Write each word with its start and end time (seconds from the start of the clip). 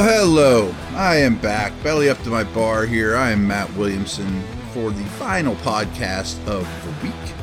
Well, 0.00 0.24
hello. 0.24 0.74
I 0.96 1.16
am 1.16 1.36
back, 1.36 1.74
belly 1.82 2.08
up 2.08 2.16
to 2.22 2.30
my 2.30 2.42
bar 2.42 2.86
here. 2.86 3.16
I 3.16 3.32
am 3.32 3.46
Matt 3.46 3.70
Williamson 3.74 4.42
for 4.72 4.90
the 4.90 5.04
final 5.04 5.54
podcast 5.56 6.38
of 6.46 6.66
the 6.86 7.06
week. 7.06 7.34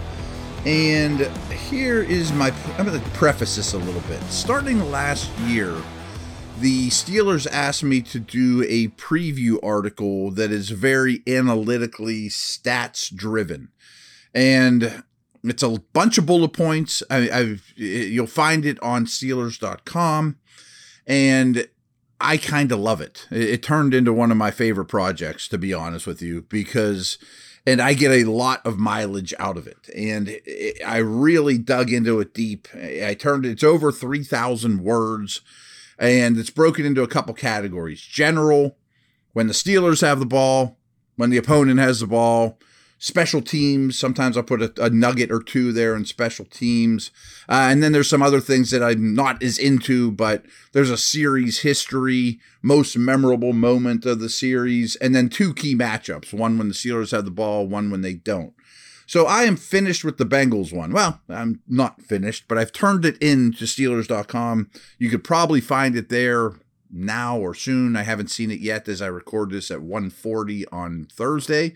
And 0.65 1.19
here 1.51 2.01
is 2.01 2.33
my. 2.33 2.51
I'm 2.79 2.87
going 2.87 2.99
to 2.99 3.09
preface 3.11 3.57
this 3.57 3.73
a 3.73 3.77
little 3.77 4.01
bit. 4.09 4.19
Starting 4.23 4.89
last 4.89 5.29
year, 5.41 5.71
the 6.59 6.89
Steelers 6.89 7.45
asked 7.45 7.83
me 7.83 8.01
to 8.01 8.19
do 8.19 8.65
a 8.67 8.87
preview 8.87 9.59
article 9.61 10.31
that 10.31 10.51
is 10.51 10.71
very 10.71 11.21
analytically 11.27 12.27
stats 12.27 13.15
driven. 13.15 13.69
And 14.33 15.03
it's 15.43 15.61
a 15.61 15.79
bunch 15.93 16.17
of 16.17 16.25
bullet 16.25 16.53
points. 16.53 17.03
I, 17.07 17.29
I've, 17.29 17.73
you'll 17.75 18.25
find 18.25 18.65
it 18.65 18.81
on 18.81 19.05
Steelers.com. 19.05 20.37
And 21.05 21.69
I 22.19 22.37
kind 22.37 22.71
of 22.71 22.79
love 22.79 23.01
it. 23.01 23.27
it. 23.31 23.49
It 23.49 23.63
turned 23.63 23.93
into 23.93 24.13
one 24.13 24.31
of 24.31 24.37
my 24.37 24.51
favorite 24.51 24.85
projects, 24.85 25.47
to 25.49 25.57
be 25.57 25.73
honest 25.73 26.07
with 26.07 26.21
you, 26.21 26.43
because, 26.43 27.17
and 27.65 27.81
I 27.81 27.93
get 27.93 28.11
a 28.11 28.29
lot 28.29 28.65
of 28.65 28.79
mileage 28.79 29.33
out 29.39 29.57
of 29.57 29.67
it. 29.67 29.89
And 29.95 30.29
it, 30.45 30.81
I 30.85 30.97
really 30.97 31.57
dug 31.57 31.91
into 31.91 32.19
it 32.19 32.33
deep. 32.33 32.67
I 32.75 33.13
turned 33.13 33.45
it's 33.45 33.63
over 33.63 33.91
3,000 33.91 34.83
words 34.83 35.41
and 35.99 36.37
it's 36.37 36.49
broken 36.49 36.85
into 36.85 37.03
a 37.03 37.07
couple 37.07 37.33
categories 37.33 38.01
general, 38.01 38.77
when 39.33 39.47
the 39.47 39.53
Steelers 39.53 40.01
have 40.01 40.19
the 40.19 40.25
ball, 40.25 40.77
when 41.15 41.29
the 41.29 41.37
opponent 41.37 41.79
has 41.79 41.99
the 41.99 42.07
ball, 42.07 42.59
special 42.97 43.41
teams. 43.41 43.97
Sometimes 43.97 44.37
I'll 44.37 44.43
put 44.43 44.61
a, 44.61 44.73
a, 44.83 44.89
nugget 44.89 45.31
or 45.31 45.41
two 45.41 45.71
there 45.71 45.95
in 45.95 46.05
special 46.05 46.45
teams. 46.45 47.11
Uh, 47.47 47.67
and 47.69 47.83
then 47.83 47.91
there's 47.91 48.09
some 48.09 48.23
other 48.23 48.39
things 48.39 48.71
that 48.71 48.83
I'm 48.83 49.13
not 49.13 49.41
as 49.43 49.57
into, 49.57 50.11
but 50.11 50.43
there's 50.73 50.89
a 50.89 50.97
series 50.97 51.61
history, 51.61 52.39
most 52.61 52.97
memorable 52.97 53.53
moment 53.53 54.05
of 54.05 54.19
the 54.19 54.29
series, 54.29 54.95
and 54.97 55.13
then 55.13 55.29
two 55.29 55.53
key 55.53 55.75
matchups 55.75 56.33
one 56.33 56.57
when 56.57 56.67
the 56.67 56.73
Steelers 56.73 57.11
have 57.11 57.25
the 57.25 57.31
ball, 57.31 57.67
one 57.67 57.91
when 57.91 58.01
they 58.01 58.13
don't. 58.13 58.53
So 59.05 59.25
I 59.25 59.43
am 59.43 59.55
finished 59.55 60.03
with 60.03 60.17
the 60.17 60.25
Bengals 60.25 60.73
one. 60.73 60.91
Well, 60.91 61.21
I'm 61.29 61.61
not 61.67 62.01
finished, 62.01 62.45
but 62.49 62.57
I've 62.57 62.73
turned 62.73 63.05
it 63.05 63.17
into 63.19 63.63
Steelers.com. 63.63 64.69
You 64.99 65.09
could 65.09 65.23
probably 65.23 65.61
find 65.61 65.95
it 65.95 66.09
there 66.09 66.55
now 66.91 67.37
or 67.37 67.53
soon. 67.53 67.95
I 67.95 68.03
haven't 68.03 68.31
seen 68.31 68.51
it 68.51 68.59
yet 68.59 68.87
as 68.89 69.01
I 69.01 69.07
record 69.07 69.51
this 69.51 69.71
at 69.71 69.79
1:40 69.79 70.65
on 70.71 71.07
Thursday. 71.11 71.73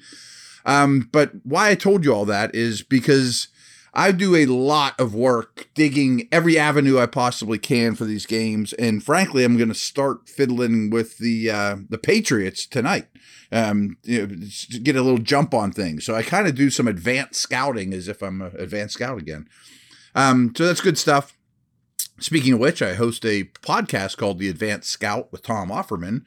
Um, 0.65 1.09
but 1.11 1.31
why 1.43 1.69
I 1.69 1.75
told 1.75 2.05
you 2.05 2.13
all 2.13 2.25
that 2.25 2.53
is 2.53 2.81
because 2.83 3.47
I 3.93 4.11
do 4.11 4.35
a 4.35 4.45
lot 4.45 4.97
of 4.99 5.13
work 5.13 5.69
digging 5.73 6.29
every 6.31 6.57
avenue 6.57 6.97
I 6.97 7.07
possibly 7.07 7.57
can 7.57 7.95
for 7.95 8.05
these 8.05 8.25
games, 8.25 8.71
and 8.73 9.03
frankly, 9.03 9.43
I'm 9.43 9.57
going 9.57 9.69
to 9.69 9.75
start 9.75 10.29
fiddling 10.29 10.89
with 10.89 11.17
the 11.17 11.51
uh, 11.51 11.75
the 11.89 11.97
Patriots 11.97 12.65
tonight. 12.65 13.07
Um, 13.51 13.97
you 14.03 14.25
know, 14.25 14.35
get 14.81 14.95
a 14.95 15.01
little 15.01 15.17
jump 15.17 15.53
on 15.53 15.73
things. 15.73 16.05
So 16.05 16.15
I 16.15 16.23
kind 16.23 16.47
of 16.47 16.55
do 16.55 16.69
some 16.69 16.87
advanced 16.87 17.41
scouting 17.41 17.93
as 17.93 18.07
if 18.07 18.21
I'm 18.21 18.41
an 18.41 18.53
advanced 18.57 18.93
scout 18.93 19.17
again. 19.17 19.49
Um, 20.15 20.53
so 20.55 20.65
that's 20.65 20.79
good 20.79 20.97
stuff. 20.97 21.37
Speaking 22.21 22.53
of 22.53 22.59
which, 22.59 22.81
I 22.81 22.93
host 22.93 23.25
a 23.25 23.45
podcast 23.45 24.15
called 24.15 24.39
The 24.39 24.47
Advanced 24.47 24.89
Scout 24.89 25.31
with 25.31 25.41
Tom 25.41 25.69
Offerman. 25.69 26.23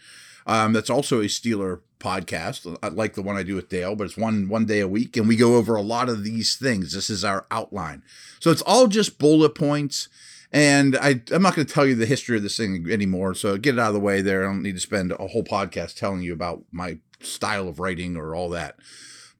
Um, 0.46 0.72
that's 0.72 0.90
also 0.90 1.20
a 1.20 1.24
Steeler 1.24 1.80
podcast, 1.98 2.76
uh, 2.82 2.90
like 2.90 3.14
the 3.14 3.22
one 3.22 3.36
I 3.36 3.42
do 3.42 3.54
with 3.54 3.70
Dale, 3.70 3.96
but 3.96 4.04
it's 4.04 4.16
one 4.16 4.48
one 4.48 4.66
day 4.66 4.80
a 4.80 4.88
week, 4.88 5.16
and 5.16 5.26
we 5.26 5.36
go 5.36 5.56
over 5.56 5.74
a 5.74 5.82
lot 5.82 6.08
of 6.08 6.22
these 6.22 6.56
things. 6.56 6.92
This 6.92 7.08
is 7.08 7.24
our 7.24 7.46
outline, 7.50 8.02
so 8.40 8.50
it's 8.50 8.62
all 8.62 8.86
just 8.86 9.18
bullet 9.18 9.54
points. 9.54 10.08
And 10.52 10.96
I, 10.98 11.20
I'm 11.32 11.42
not 11.42 11.56
going 11.56 11.66
to 11.66 11.74
tell 11.74 11.84
you 11.84 11.96
the 11.96 12.06
history 12.06 12.36
of 12.36 12.44
this 12.44 12.56
thing 12.56 12.86
anymore. 12.88 13.34
So 13.34 13.58
get 13.58 13.74
it 13.74 13.80
out 13.80 13.88
of 13.88 13.94
the 13.94 13.98
way 13.98 14.22
there. 14.22 14.44
I 14.44 14.46
don't 14.46 14.62
need 14.62 14.76
to 14.76 14.80
spend 14.80 15.10
a 15.10 15.26
whole 15.26 15.42
podcast 15.42 15.96
telling 15.96 16.22
you 16.22 16.32
about 16.32 16.62
my 16.70 16.98
style 17.18 17.66
of 17.66 17.80
writing 17.80 18.16
or 18.16 18.36
all 18.36 18.48
that. 18.50 18.76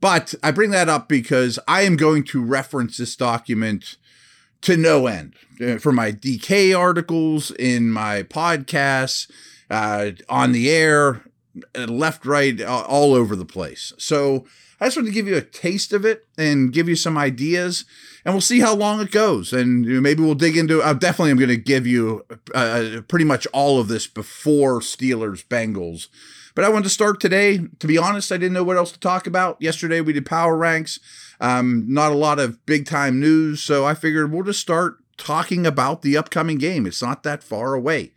But 0.00 0.34
I 0.42 0.50
bring 0.50 0.70
that 0.70 0.88
up 0.88 1.08
because 1.08 1.60
I 1.68 1.82
am 1.82 1.94
going 1.94 2.24
to 2.24 2.44
reference 2.44 2.96
this 2.96 3.14
document 3.14 3.96
to 4.62 4.76
no 4.76 5.06
end 5.06 5.36
uh, 5.64 5.76
for 5.78 5.92
my 5.92 6.10
DK 6.10 6.76
articles, 6.76 7.52
in 7.52 7.90
my 7.90 8.24
podcasts, 8.24 9.30
uh, 9.70 10.10
on 10.28 10.52
the 10.52 10.70
air, 10.70 11.22
uh, 11.76 11.86
left, 11.86 12.26
right, 12.26 12.60
all 12.62 13.14
over 13.14 13.36
the 13.36 13.44
place. 13.44 13.92
So 13.98 14.46
I 14.80 14.86
just 14.86 14.96
want 14.96 15.06
to 15.08 15.14
give 15.14 15.28
you 15.28 15.36
a 15.36 15.42
taste 15.42 15.92
of 15.92 16.04
it 16.04 16.26
and 16.36 16.72
give 16.72 16.88
you 16.88 16.96
some 16.96 17.16
ideas, 17.16 17.84
and 18.24 18.34
we'll 18.34 18.40
see 18.40 18.60
how 18.60 18.74
long 18.74 19.00
it 19.00 19.10
goes. 19.10 19.52
And 19.52 20.02
maybe 20.02 20.22
we'll 20.22 20.34
dig 20.34 20.56
into. 20.56 20.82
I 20.82 20.92
definitely 20.94 21.30
am 21.30 21.38
going 21.38 21.48
to 21.48 21.56
give 21.56 21.86
you 21.86 22.24
uh, 22.54 23.00
pretty 23.08 23.24
much 23.24 23.46
all 23.52 23.78
of 23.78 23.88
this 23.88 24.06
before 24.06 24.80
Steelers 24.80 25.44
Bengals. 25.46 26.08
But 26.54 26.64
I 26.64 26.68
wanted 26.68 26.84
to 26.84 26.90
start 26.90 27.20
today. 27.20 27.60
To 27.78 27.86
be 27.86 27.98
honest, 27.98 28.30
I 28.30 28.36
didn't 28.36 28.52
know 28.52 28.64
what 28.64 28.76
else 28.76 28.92
to 28.92 29.00
talk 29.00 29.26
about. 29.26 29.60
Yesterday 29.60 30.00
we 30.00 30.12
did 30.12 30.26
power 30.26 30.56
ranks. 30.56 31.00
Um, 31.40 31.84
not 31.88 32.12
a 32.12 32.16
lot 32.16 32.38
of 32.38 32.64
big 32.64 32.86
time 32.86 33.18
news, 33.20 33.60
so 33.60 33.84
I 33.84 33.94
figured 33.94 34.32
we'll 34.32 34.44
just 34.44 34.60
start 34.60 34.98
talking 35.16 35.66
about 35.66 36.02
the 36.02 36.16
upcoming 36.16 36.58
game. 36.58 36.86
It's 36.86 37.02
not 37.02 37.22
that 37.22 37.42
far 37.42 37.74
away. 37.74 38.12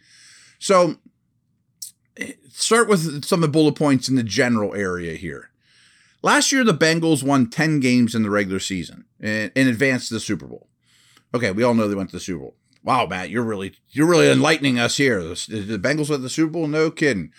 So 0.59 0.97
start 2.57 2.87
with 2.87 3.23
some 3.23 3.43
of 3.43 3.49
the 3.49 3.51
bullet 3.51 3.75
points 3.75 4.09
in 4.09 4.15
the 4.15 4.23
general 4.23 4.73
area 4.73 5.15
here. 5.15 5.51
Last 6.23 6.51
year, 6.51 6.63
the 6.63 6.73
Bengals 6.73 7.23
won 7.23 7.49
10 7.49 7.79
games 7.79 8.15
in 8.15 8.23
the 8.23 8.29
regular 8.29 8.59
season 8.59 9.05
and, 9.19 9.51
advanced 9.55 10.07
to 10.07 10.15
the 10.15 10.19
Super 10.19 10.47
Bowl. 10.47 10.67
Okay, 11.33 11.51
we 11.51 11.63
all 11.63 11.75
know 11.75 11.87
they 11.87 11.95
went 11.95 12.09
to 12.09 12.15
the 12.15 12.21
Super 12.21 12.39
Bowl. 12.39 12.55
Wow, 12.83 13.05
Matt, 13.05 13.29
you're 13.29 13.43
really 13.43 13.75
you're 13.89 14.07
really 14.07 14.31
enlightening 14.31 14.79
us 14.79 14.97
here. 14.97 15.21
The, 15.21 15.59
the 15.59 15.79
Bengals 15.79 16.09
went 16.09 16.19
to 16.19 16.23
the 16.23 16.29
Super 16.29 16.53
Bowl? 16.53 16.67
No 16.67 16.89
kidding. 16.89 17.31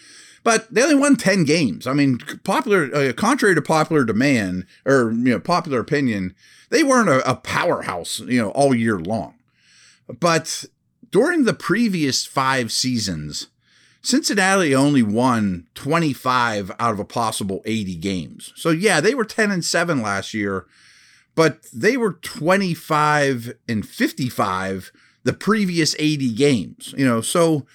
But 0.45 0.73
they 0.73 0.83
only 0.83 0.95
won 0.95 1.17
10 1.17 1.45
games. 1.45 1.87
I 1.87 1.95
mean, 1.95 2.19
popular, 2.45 2.95
uh, 2.95 3.12
contrary 3.12 3.55
to 3.55 3.62
popular 3.62 4.05
demand 4.05 4.67
or 4.84 5.11
you 5.11 5.33
know 5.33 5.41
popular 5.41 5.81
opinion, 5.81 6.34
they 6.71 6.84
weren't 6.84 7.09
a, 7.09 7.28
a 7.28 7.34
powerhouse, 7.34 8.21
you 8.21 8.41
know, 8.41 8.51
all 8.51 8.75
year 8.75 8.99
long. 8.99 9.34
But 10.21 10.65
during 11.11 11.45
the 11.45 11.55
previous 11.55 12.25
five 12.25 12.71
seasons, 12.71 13.49
Cincinnati 14.09 14.75
only 14.75 15.03
won 15.03 15.67
25 15.75 16.73
out 16.79 16.95
of 16.95 16.99
a 16.99 17.05
possible 17.05 17.61
80 17.67 17.95
games. 17.97 18.55
So 18.57 18.71
yeah, 18.71 19.03
they 19.03 19.15
were 19.15 19.27
10 19.27 19.51
and 19.51 19.63
7 19.63 20.01
last 20.01 20.33
year, 20.33 20.65
but 21.35 21.67
they 21.75 21.99
were 21.99 22.15
25 22.15 23.53
and 23.69 23.87
55 23.87 24.93
the 25.25 25.35
previous 25.35 25.95
80 25.99 26.33
games. 26.33 26.95
You 26.97 27.05
know, 27.05 27.21
so 27.21 27.67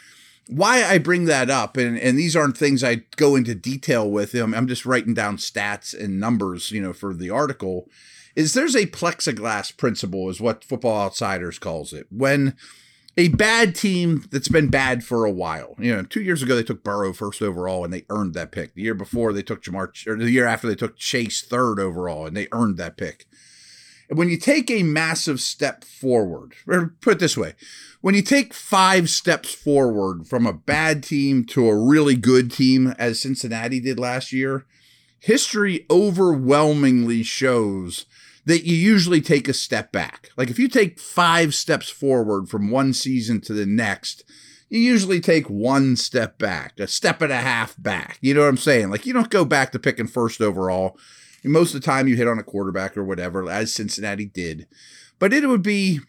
why 0.48 0.84
I 0.84 0.98
bring 0.98 1.26
that 1.26 1.52
up, 1.52 1.78
and, 1.78 2.00
and 2.00 2.18
these 2.18 2.36
aren't 2.36 2.58
things 2.58 2.84
I 2.84 3.04
go 3.16 3.36
into 3.36 3.54
detail 3.54 4.10
with. 4.10 4.34
I'm 4.34 4.68
just 4.68 4.88
writing 4.88 5.14
down 5.14 5.38
stats 5.38 5.94
and 5.94 6.20
numbers, 6.20 6.72
you 6.72 6.82
know, 6.82 6.94
for 6.94 7.14
the 7.14 7.30
article. 7.30 7.88
Is 8.36 8.56
there's 8.56 8.76
a 8.76 8.88
plexiglass 8.88 9.78
principle, 9.78 10.32
is 10.32 10.42
what 10.42 10.64
Football 10.64 11.06
Outsiders 11.06 11.60
calls 11.60 11.94
it. 11.94 12.08
When 12.10 12.56
a 13.18 13.28
bad 13.30 13.76
team 13.76 14.26
that's 14.32 14.48
been 14.48 14.70
bad 14.70 15.04
for 15.04 15.26
a 15.26 15.32
while. 15.32 15.76
You 15.78 15.96
know, 15.96 16.04
two 16.04 16.22
years 16.22 16.42
ago 16.42 16.56
they 16.56 16.64
took 16.64 16.84
Burrow 16.84 17.14
first 17.14 17.42
overall 17.42 17.84
and 17.84 17.94
they 17.94 18.06
earned 18.10 18.34
that 18.34 18.52
pick. 18.52 18.74
The 18.74 18.82
year 18.82 18.96
before 18.96 19.34
they 19.34 19.44
took 19.44 19.64
Ja'Marr, 19.64 20.08
or 20.08 20.18
the 20.18 20.32
year 20.32 20.48
after 20.48 20.68
they 20.68 20.76
took 20.76 20.98
Chase 20.98 21.44
third 21.44 21.80
overall 21.80 22.26
and 22.26 22.36
they 22.36 22.48
earned 22.52 22.78
that 22.78 22.98
pick. 22.98 23.26
And 24.10 24.18
when 24.18 24.30
you 24.30 24.38
take 24.38 24.70
a 24.70 24.84
massive 24.84 25.40
step 25.40 25.84
forward, 25.84 26.54
or 26.68 26.94
put 27.02 27.14
it 27.14 27.20
this 27.20 27.38
way, 27.38 27.54
when 28.02 28.16
you 28.16 28.22
take 28.22 28.54
five 28.54 29.10
steps 29.10 29.54
forward 29.54 30.28
from 30.28 30.46
a 30.46 30.54
bad 30.54 31.04
team 31.04 31.46
to 31.46 31.68
a 31.70 31.78
really 31.78 32.16
good 32.16 32.52
team, 32.52 32.94
as 33.00 33.22
Cincinnati 33.22 33.80
did 33.80 33.98
last 33.98 34.34
year, 34.34 34.66
history 35.20 35.86
overwhelmingly 35.90 37.24
shows 37.24 38.06
that 38.46 38.66
you 38.66 38.76
usually 38.76 39.22
take 39.22 39.48
a 39.48 39.54
step 39.54 39.92
back. 39.92 40.30
Like 40.36 40.50
if 40.50 40.60
you 40.60 40.68
take 40.68 41.00
five 41.00 41.54
steps 41.54 41.90
forward 41.90 42.50
from 42.50 42.70
one 42.70 42.94
season 42.94 43.42
to 43.42 43.54
the 43.54 43.66
next, 43.66 44.24
you 44.70 44.80
usually 44.80 45.22
take 45.22 45.50
one 45.50 45.96
step 45.96 46.38
back, 46.38 46.80
a 46.80 46.88
step 46.88 47.22
and 47.22 47.32
a 47.32 47.38
half 47.38 47.76
back. 47.82 48.18
You 48.22 48.34
know 48.34 48.42
what 48.42 48.50
I'm 48.50 48.58
saying? 48.58 48.90
Like 48.90 49.06
you 49.06 49.14
don't 49.14 49.30
go 49.30 49.46
back 49.46 49.72
to 49.72 49.80
picking 49.80 50.08
first 50.08 50.42
overall. 50.42 50.98
Most 51.44 51.76
of 51.76 51.82
the 51.82 51.86
time 51.86 52.08
you 52.08 52.16
hit 52.16 52.28
on 52.28 52.40
a 52.40 52.44
quarterback 52.44 52.96
or 52.98 53.04
whatever, 53.04 53.50
as 53.50 53.74
Cincinnati 53.74 54.26
did. 54.26 54.68
But 55.20 55.34
it 55.34 55.48
would 55.48 55.64
be 55.64 56.00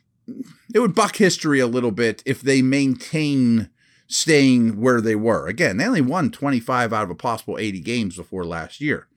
it 0.75 0.79
would 0.79 0.95
buck 0.95 1.17
history 1.17 1.61
a 1.61 1.67
little 1.67 1.91
bit 1.91 2.23
if 2.25 2.41
they 2.41 2.63
maintain 2.63 3.69
staying 4.07 4.81
where 4.81 5.01
they 5.01 5.17
were. 5.17 5.47
Again, 5.47 5.77
they 5.77 5.87
only 5.87 6.01
won 6.01 6.31
25 6.31 6.93
out 6.93 7.05
of 7.05 7.11
a 7.11 7.15
possible 7.15 7.59
80 7.59 7.81
games 7.81 8.17
before 8.17 8.45
last 8.45 8.81
year. 8.81 9.09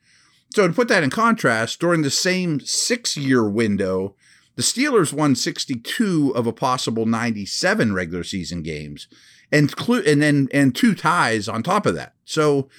So 0.53 0.67
to 0.67 0.73
put 0.73 0.87
that 0.87 1.03
in 1.03 1.09
contrast, 1.09 1.79
during 1.79 2.01
the 2.01 2.09
same 2.09 2.59
six-year 2.59 3.47
window, 3.47 4.15
the 4.55 4.63
Steelers 4.63 5.13
won 5.13 5.35
62 5.35 6.33
of 6.35 6.47
a 6.47 6.53
possible 6.53 7.05
97 7.05 7.93
regular 7.93 8.23
season 8.23 8.63
games, 8.63 9.07
and 9.51 9.73
and 9.87 10.21
then 10.21 10.47
and 10.51 10.75
two 10.75 10.95
ties 10.95 11.47
on 11.47 11.63
top 11.63 11.85
of 11.85 11.95
that. 11.95 12.13
So 12.25 12.69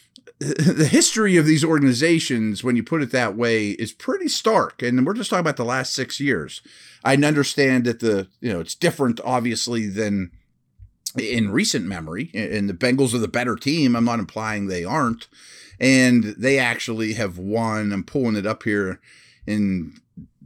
the 0.38 0.88
history 0.88 1.36
of 1.36 1.46
these 1.46 1.64
organizations, 1.64 2.62
when 2.62 2.76
you 2.76 2.82
put 2.82 3.02
it 3.02 3.10
that 3.10 3.36
way, 3.36 3.70
is 3.70 3.92
pretty 3.92 4.28
stark. 4.28 4.82
And 4.82 5.04
we're 5.04 5.14
just 5.14 5.30
talking 5.30 5.40
about 5.40 5.56
the 5.56 5.64
last 5.64 5.92
six 5.92 6.20
years. 6.20 6.60
I 7.04 7.14
understand 7.14 7.84
that 7.86 8.00
the 8.00 8.28
you 8.40 8.52
know 8.52 8.60
it's 8.60 8.74
different, 8.74 9.20
obviously, 9.24 9.88
than 9.88 10.30
in 11.20 11.50
recent 11.50 11.84
memory. 11.84 12.30
And 12.34 12.68
the 12.68 12.74
Bengals 12.74 13.14
are 13.14 13.18
the 13.18 13.28
better 13.28 13.56
team. 13.56 13.94
I'm 13.96 14.04
not 14.04 14.18
implying 14.18 14.66
they 14.66 14.84
aren't. 14.84 15.28
And 15.80 16.24
they 16.24 16.58
actually 16.58 17.14
have 17.14 17.38
won. 17.38 17.92
I'm 17.92 18.04
pulling 18.04 18.36
it 18.36 18.46
up 18.46 18.64
here 18.64 19.00
in 19.46 20.00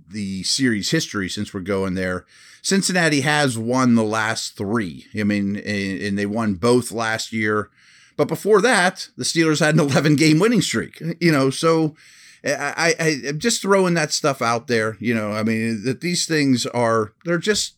the 0.09 0.43
series 0.43 0.91
history 0.91 1.29
since 1.29 1.53
we're 1.53 1.61
going 1.61 1.95
there. 1.95 2.27
Cincinnati 2.63 3.23
has 3.23 3.59
won 3.59 3.95
the 3.95 4.05
last 4.05 4.57
three. 4.57 5.07
I 5.19 5.25
mean, 5.25 5.57
and 5.57 6.19
they 6.19 6.27
won 6.27 6.55
both 6.55 6.93
last 6.93 7.33
year. 7.33 7.71
But 8.17 8.29
before 8.29 8.61
that, 8.61 9.09
the 9.17 9.25
Steelers 9.25 9.61
had 9.61 9.75
an 9.75 9.81
11 9.89 10.17
game 10.17 10.39
winning 10.39 10.61
streak. 10.61 11.03
You 11.21 11.33
know, 11.33 11.51
so 11.51 11.97
eh, 12.45 12.57
I, 12.57 12.95
I, 13.01 13.29
I'm 13.29 13.39
just 13.39 13.63
throwing 13.63 13.95
that 13.95 14.13
stuff 14.13 14.41
out 14.41 14.69
there. 14.69 14.97
You 15.01 15.15
know, 15.15 15.33
I 15.33 15.43
mean, 15.43 15.83
that 15.85 16.03
these 16.03 16.27
things 16.27 16.67
are, 16.67 17.13
they're 17.25 17.39
just, 17.39 17.75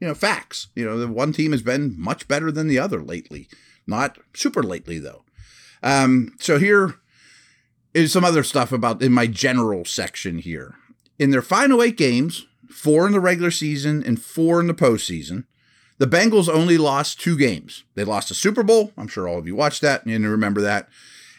you 0.00 0.08
know, 0.08 0.14
facts. 0.14 0.68
You 0.74 0.84
know, 0.84 0.98
the 0.98 1.08
one 1.08 1.32
team 1.32 1.52
has 1.52 1.62
been 1.62 1.94
much 1.98 2.26
better 2.26 2.50
than 2.50 2.66
the 2.66 2.78
other 2.78 3.02
lately. 3.02 3.48
Not 3.86 4.18
super 4.34 4.62
lately, 4.62 4.98
though. 4.98 5.24
Um, 5.82 6.34
so 6.38 6.58
here 6.58 6.96
is 7.94 8.12
some 8.12 8.24
other 8.24 8.42
stuff 8.42 8.72
about 8.72 9.02
in 9.02 9.12
my 9.12 9.26
general 9.26 9.84
section 9.84 10.38
here. 10.38 10.74
In 11.18 11.30
their 11.30 11.42
final 11.42 11.82
eight 11.82 11.96
games, 11.96 12.46
four 12.68 13.06
in 13.06 13.12
the 13.12 13.20
regular 13.20 13.50
season 13.50 14.02
and 14.04 14.20
four 14.20 14.60
in 14.60 14.66
the 14.66 14.74
postseason, 14.74 15.44
the 15.98 16.06
Bengals 16.06 16.48
only 16.48 16.78
lost 16.78 17.20
two 17.20 17.36
games. 17.36 17.84
They 17.94 18.04
lost 18.04 18.30
a 18.30 18.34
Super 18.34 18.62
Bowl. 18.62 18.92
I'm 18.96 19.08
sure 19.08 19.28
all 19.28 19.38
of 19.38 19.46
you 19.46 19.54
watched 19.54 19.82
that 19.82 20.06
and 20.06 20.26
remember 20.26 20.62
that. 20.62 20.88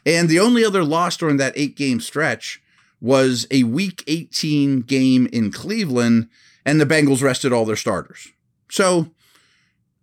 And 0.05 0.29
the 0.29 0.39
only 0.39 0.63
other 0.63 0.83
loss 0.83 1.17
during 1.17 1.37
that 1.37 1.53
eight 1.55 1.75
game 1.75 1.99
stretch 1.99 2.61
was 2.99 3.47
a 3.49 3.63
week 3.63 4.03
18 4.05 4.81
game 4.81 5.27
in 5.33 5.51
Cleveland, 5.51 6.29
and 6.63 6.79
the 6.79 6.85
Bengals 6.85 7.23
rested 7.23 7.51
all 7.51 7.65
their 7.65 7.75
starters. 7.75 8.31
So, 8.71 9.11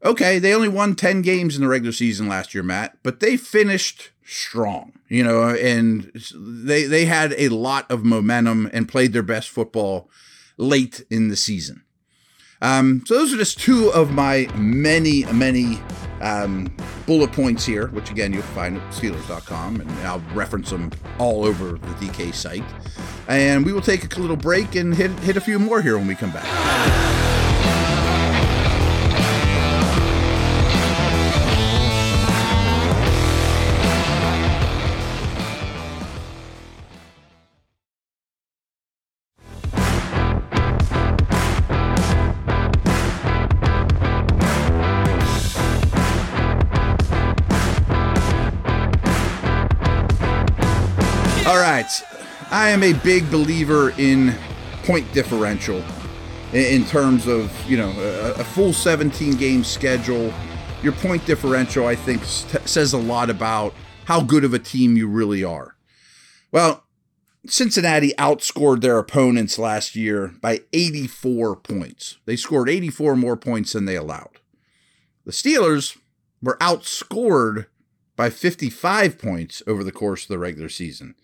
okay, 0.05 0.39
they 0.39 0.53
only 0.53 0.69
won 0.69 0.95
10 0.95 1.23
games 1.23 1.57
in 1.57 1.63
the 1.63 1.69
regular 1.69 1.93
season 1.93 2.29
last 2.29 2.53
year, 2.53 2.63
Matt, 2.63 2.99
but 3.03 3.21
they 3.21 3.39
finished 3.39 4.11
strong, 4.27 4.93
you 5.09 5.25
know, 5.25 5.49
and 5.49 6.13
they 6.35 6.85
they 6.85 7.07
had 7.07 7.33
a 7.39 7.49
lot 7.49 7.91
of 7.91 8.05
momentum 8.05 8.69
and 8.75 8.87
played 8.87 9.15
their 9.15 9.23
best 9.23 9.49
football 9.49 10.11
late 10.59 11.03
in 11.11 11.29
the 11.29 11.37
season. 11.37 11.83
Um, 12.61 13.05
so 13.07 13.15
those 13.15 13.33
are 13.33 13.39
just 13.39 13.59
two 13.59 13.91
of 13.93 14.11
my 14.11 14.51
many, 14.55 15.25
many 15.33 15.81
um, 16.21 16.71
bullet 17.07 17.33
points 17.33 17.65
here, 17.65 17.87
which 17.89 18.11
again 18.11 18.35
you'll 18.35 18.43
find 18.43 18.77
at 18.77 18.93
Steelers.com, 18.93 19.81
and 19.81 19.91
I'll 20.01 20.23
reference 20.35 20.69
them 20.69 20.91
all 21.19 21.47
over 21.47 21.73
the 21.73 22.07
DK 22.07 22.35
site. 22.35 22.65
And 23.29 23.65
we 23.65 23.73
will 23.73 23.81
take 23.81 24.15
a 24.15 24.21
little 24.21 24.37
break 24.37 24.75
and 24.75 24.95
hit 24.95 25.13
hit 25.21 25.39
a 25.39 25.41
few 25.41 25.59
more 25.59 25.81
here 25.81 25.97
when 25.97 26.07
we 26.07 26.15
come 26.15 26.33
back. 26.33 27.38
I 52.51 52.71
am 52.71 52.83
a 52.83 52.93
big 52.93 53.31
believer 53.31 53.91
in 53.99 54.35
point 54.85 55.13
differential 55.13 55.85
in 56.53 56.85
terms 56.87 57.27
of, 57.27 57.53
you 57.69 57.77
know, 57.77 57.91
a, 58.37 58.45
full 58.45 58.73
17 58.73 59.37
game 59.37 59.65
schedule. 59.65 60.33
Your 60.83 60.93
point 60.93 61.27
differential, 61.27 61.87
I 61.87 61.95
think, 61.95 62.25
says 62.25 62.93
a 62.93 62.99
lot 62.99 63.29
about 63.29 63.75
how 64.07 64.23
good 64.23 64.45
of 64.45 64.55
a 64.55 64.59
team 64.59 64.97
you 64.97 65.09
really 65.09 65.45
are. 65.45 65.77
Well, 66.51 66.85
Cincinnati 67.47 68.13
outscored 68.19 68.81
their 68.81 68.99
opponents 68.99 69.59
last 69.59 69.95
year 69.95 70.35
by 70.41 70.63
84 70.73 71.57
points. 71.57 72.17
They 72.25 72.37
scored 72.37 72.69
84 72.69 73.17
more 73.17 73.37
points 73.37 73.75
than 73.75 73.85
they 73.85 73.97
allowed. 73.97 74.41
The 75.25 75.33
Steelers 75.33 75.99
were 76.43 76.57
outscored 76.61 77.67
by 78.17 78.31
55 78.31 79.19
points 79.19 79.63
over 79.67 79.85
the 79.85 79.93
course 79.93 80.23
of 80.23 80.29
the 80.29 80.39
regular 80.39 80.69
season 80.69 81.15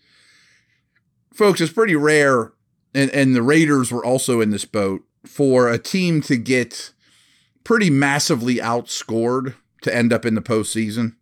folks, 1.35 1.61
it's 1.61 1.73
pretty 1.73 1.95
rare, 1.95 2.53
and, 2.93 3.11
and 3.11 3.35
the 3.35 3.43
Raiders 3.43 3.91
were 3.91 4.03
also 4.03 4.41
in 4.41 4.49
this 4.49 4.65
boat 4.65 5.03
for 5.25 5.69
a 5.69 5.77
team 5.77 6.21
to 6.21 6.37
get 6.37 6.91
pretty 7.63 7.89
massively 7.89 8.55
outscored 8.55 9.55
to 9.81 9.93
end 9.95 10.13
up 10.13 10.25
in 10.25 10.35
the 10.35 10.41
postseason. 10.41 11.15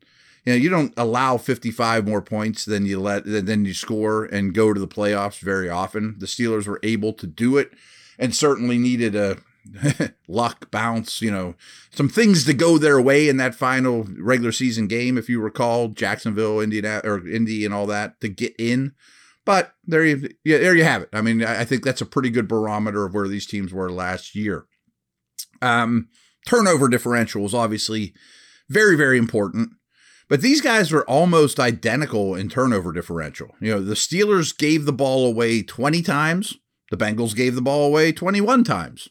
You 0.45 0.53
know, 0.53 0.57
you 0.57 0.69
don't 0.69 0.93
allow 0.97 1.37
55 1.37 2.05
more 2.05 2.21
points 2.21 2.65
than 2.65 2.85
you 2.85 2.99
let 2.99 3.23
than 3.25 3.65
you 3.65 3.73
score 3.73 4.25
and 4.25 4.53
go 4.53 4.73
to 4.73 4.79
the 4.79 4.87
playoffs 4.87 5.39
very 5.39 5.69
often. 5.69 6.15
The 6.19 6.25
Steelers 6.25 6.67
were 6.67 6.81
able 6.83 7.13
to 7.13 7.25
do 7.25 7.57
it 7.57 7.71
and 8.19 8.35
certainly 8.35 8.77
needed 8.77 9.15
a 9.15 9.37
luck 10.27 10.69
bounce, 10.69 11.21
you 11.21 11.31
know, 11.31 11.55
some 11.91 12.09
things 12.09 12.43
to 12.45 12.53
go 12.53 12.77
their 12.77 13.01
way 13.01 13.29
in 13.29 13.37
that 13.37 13.55
final 13.55 14.05
regular 14.17 14.51
season 14.51 14.87
game 14.87 15.17
if 15.17 15.29
you 15.29 15.39
recall 15.39 15.87
Jacksonville, 15.87 16.59
Indiana 16.59 17.01
or 17.05 17.25
Indy 17.25 17.63
and 17.63 17.73
all 17.73 17.85
that 17.87 18.19
to 18.19 18.27
get 18.27 18.53
in. 18.59 18.93
But 19.45 19.73
there 19.85 20.05
you, 20.05 20.29
yeah, 20.45 20.59
there 20.59 20.75
you 20.75 20.85
have 20.85 21.01
it. 21.01 21.09
I 21.11 21.21
mean, 21.21 21.43
I 21.43 21.65
think 21.65 21.83
that's 21.83 22.01
a 22.01 22.05
pretty 22.05 22.29
good 22.29 22.47
barometer 22.47 23.05
of 23.05 23.13
where 23.13 23.27
these 23.27 23.45
teams 23.45 23.73
were 23.73 23.91
last 23.91 24.35
year. 24.35 24.65
Um, 25.61 26.07
turnover 26.47 26.87
differential 26.87 27.45
is 27.45 27.53
obviously 27.53 28.13
very, 28.69 28.95
very 28.95 29.17
important. 29.17 29.71
But 30.29 30.41
these 30.41 30.61
guys 30.61 30.91
are 30.93 31.03
almost 31.03 31.59
identical 31.59 32.33
in 32.35 32.49
turnover 32.49 32.91
differential. 32.91 33.49
You 33.59 33.73
know, 33.73 33.83
the 33.83 33.93
Steelers 33.93 34.57
gave 34.57 34.85
the 34.85 34.93
ball 34.93 35.25
away 35.27 35.61
20 35.61 36.01
times, 36.01 36.55
the 36.89 36.97
Bengals 36.97 37.35
gave 37.35 37.55
the 37.55 37.61
ball 37.61 37.85
away 37.85 38.11
21 38.11 38.63
times. 38.63 39.09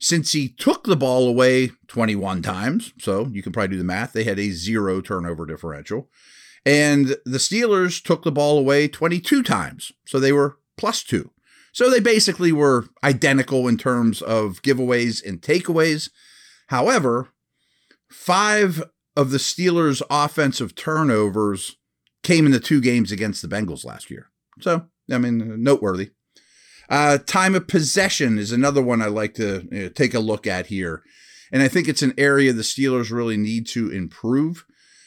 Cincy 0.00 0.56
took 0.56 0.84
the 0.84 0.96
ball 0.96 1.28
away 1.28 1.72
21 1.88 2.42
times, 2.42 2.92
so 2.98 3.26
you 3.32 3.42
can 3.42 3.52
probably 3.52 3.68
do 3.68 3.78
the 3.78 3.84
math, 3.84 4.12
they 4.12 4.24
had 4.24 4.38
a 4.38 4.50
zero 4.50 5.00
turnover 5.00 5.44
differential. 5.44 6.08
And 6.66 7.16
the 7.24 7.38
Steelers 7.38 8.02
took 8.02 8.24
the 8.24 8.32
ball 8.32 8.58
away 8.58 8.88
22 8.88 9.42
times. 9.42 9.92
So 10.06 10.18
they 10.18 10.32
were 10.32 10.58
plus 10.76 11.02
two. 11.02 11.30
So 11.72 11.90
they 11.90 12.00
basically 12.00 12.52
were 12.52 12.86
identical 13.04 13.68
in 13.68 13.76
terms 13.78 14.20
of 14.22 14.62
giveaways 14.62 15.24
and 15.24 15.40
takeaways. 15.40 16.10
However, 16.68 17.28
five 18.10 18.82
of 19.16 19.30
the 19.30 19.38
Steelers' 19.38 20.02
offensive 20.10 20.74
turnovers 20.74 21.76
came 22.22 22.46
in 22.46 22.52
the 22.52 22.60
two 22.60 22.80
games 22.80 23.12
against 23.12 23.42
the 23.42 23.48
Bengals 23.48 23.84
last 23.84 24.10
year. 24.10 24.30
So, 24.60 24.86
I 25.10 25.18
mean, 25.18 25.62
noteworthy. 25.62 26.10
Uh, 26.88 27.18
time 27.18 27.54
of 27.54 27.68
possession 27.68 28.38
is 28.38 28.50
another 28.50 28.82
one 28.82 29.02
I 29.02 29.06
like 29.06 29.34
to 29.34 29.68
you 29.70 29.82
know, 29.82 29.88
take 29.88 30.14
a 30.14 30.20
look 30.20 30.46
at 30.46 30.66
here. 30.66 31.02
And 31.52 31.62
I 31.62 31.68
think 31.68 31.88
it's 31.88 32.02
an 32.02 32.14
area 32.18 32.52
the 32.52 32.62
Steelers 32.62 33.10
really 33.10 33.36
need 33.36 33.66
to 33.68 33.90
improve. 33.90 34.64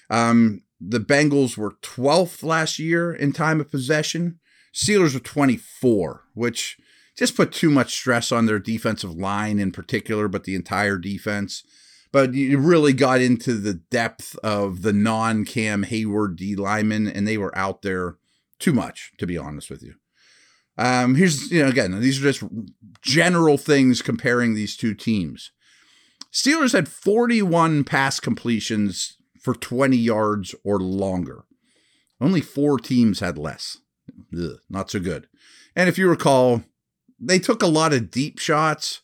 Um, 0.10 0.62
the 0.82 1.00
Bengals 1.00 1.58
were 1.58 1.76
12th 1.82 2.44
last 2.44 2.80
year 2.80 3.14
in 3.14 3.34
time 3.34 3.62
of 3.62 3.70
possession. 3.70 4.40
Steelers 4.74 5.14
were 5.14 5.20
24, 5.20 6.24
which 6.34 6.78
just 7.18 7.36
put 7.36 7.52
too 7.52 7.70
much 7.70 7.94
stress 7.94 8.32
on 8.32 8.46
their 8.46 8.58
defensive 8.58 9.14
line 9.14 9.60
in 9.60 9.72
particular, 9.72 10.28
but 10.28 10.46
the 10.46 10.56
entire 10.56 10.98
defense. 10.98 11.64
But 12.12 12.34
you 12.34 12.58
really 12.58 12.94
got 12.94 13.22
into 13.22 13.54
the 13.54 13.76
depth 13.76 14.36
of 14.44 14.82
the 14.82 14.92
non 14.92 15.46
Cam 15.46 15.86
Heyward 15.86 16.36
D 16.36 16.56
linemen, 16.56 17.08
and 17.08 17.28
they 17.28 17.38
were 17.38 17.58
out 17.58 17.84
there 17.84 18.18
too 18.60 18.74
much, 18.74 19.12
to 19.18 19.28
be 19.28 19.38
honest 19.38 19.70
with 19.70 19.84
you. 19.84 19.96
Um, 20.78 21.16
here's, 21.16 21.52
you 21.52 21.62
know, 21.62 21.70
again, 21.70 22.00
these 22.02 22.20
are 22.20 22.32
just 22.32 22.44
general 23.02 23.58
things 23.58 24.02
comparing 24.02 24.56
these 24.56 24.76
two 24.76 24.94
teams. 24.94 25.52
Steelers 26.34 26.74
had 26.74 26.88
41 26.88 27.84
pass 27.84 28.20
completions 28.20 29.18
for 29.42 29.54
20 29.54 29.98
yards 29.98 30.56
or 30.64 30.80
longer. 30.80 31.44
Only 32.22 32.42
four 32.42 32.78
teams 32.78 33.20
had 33.20 33.38
less. 33.38 33.78
Ugh, 34.38 34.60
not 34.70 34.92
so 34.92 35.00
good. 35.00 35.28
And 35.76 35.90
if 35.90 35.98
you 35.98 36.08
recall, 36.08 36.64
they 37.20 37.40
took 37.40 37.62
a 37.62 37.68
lot 37.68 37.94
of 37.94 38.12
deep 38.12 38.40
shots, 38.40 39.02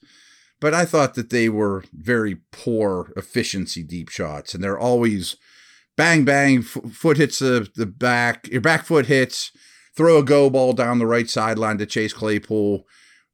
but 0.60 0.74
I 0.74 0.86
thought 0.86 1.16
that 1.16 1.32
they 1.32 1.50
were 1.50 1.84
very 1.92 2.38
poor 2.52 3.12
efficiency 3.16 3.84
deep 3.84 4.10
shots. 4.10 4.54
And 4.54 4.64
they're 4.64 4.78
always 4.78 5.36
bang, 5.96 6.24
bang, 6.24 6.60
f- 6.60 6.92
foot 6.94 7.18
hits 7.18 7.40
the, 7.40 7.70
the 7.76 7.86
back, 7.86 8.48
your 8.48 8.62
back 8.62 8.86
foot 8.86 9.08
hits, 9.08 9.52
throw 9.96 10.20
a 10.20 10.24
go 10.24 10.50
ball 10.50 10.74
down 10.74 11.00
the 11.00 11.08
right 11.08 11.30
sideline 11.30 11.80
to 11.80 11.86
Chase 11.86 12.14
Claypool, 12.14 12.86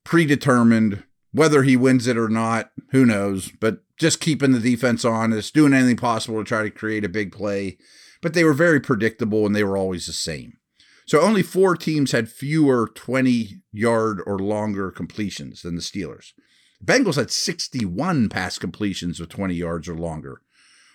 predetermined. 0.03 1.03
Whether 1.33 1.63
he 1.63 1.75
wins 1.75 2.07
it 2.07 2.17
or 2.17 2.29
not, 2.29 2.71
who 2.91 3.05
knows? 3.05 3.51
But 3.59 3.79
just 3.97 4.19
keeping 4.19 4.51
the 4.51 4.59
defense 4.59 5.03
honest, 5.03 5.53
doing 5.53 5.73
anything 5.73 5.97
possible 5.97 6.37
to 6.37 6.43
try 6.47 6.63
to 6.63 6.69
create 6.69 7.03
a 7.03 7.09
big 7.09 7.31
play. 7.31 7.77
But 8.21 8.33
they 8.33 8.43
were 8.43 8.53
very 8.53 8.79
predictable 8.79 9.45
and 9.45 9.55
they 9.55 9.63
were 9.63 9.77
always 9.77 10.05
the 10.05 10.13
same. 10.13 10.57
So 11.05 11.19
only 11.19 11.43
four 11.43 11.75
teams 11.75 12.11
had 12.11 12.29
fewer 12.29 12.89
20 12.93 13.61
yard 13.71 14.21
or 14.25 14.39
longer 14.39 14.91
completions 14.91 15.63
than 15.63 15.75
the 15.75 15.81
Steelers. 15.81 16.31
The 16.79 16.93
Bengals 16.93 17.15
had 17.15 17.31
61 17.31 18.29
pass 18.29 18.57
completions 18.57 19.19
of 19.19 19.29
20 19.29 19.53
yards 19.53 19.89
or 19.89 19.95
longer. 19.95 20.41